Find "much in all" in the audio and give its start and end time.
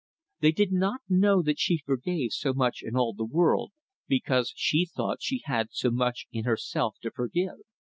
2.55-3.13